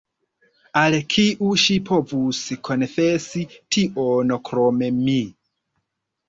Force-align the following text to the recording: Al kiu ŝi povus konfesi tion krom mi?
Al 0.79 0.95
kiu 1.15 1.49
ŝi 1.63 1.77
povus 1.89 2.39
konfesi 2.69 3.45
tion 3.77 4.33
krom 4.51 4.83
mi? 4.97 5.21